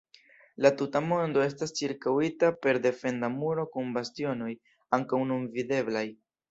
[0.65, 4.53] La tuta monto estas ĉirkaŭita per defenda muro kun bastionoj,
[5.01, 6.09] ankaŭ nun videblaj.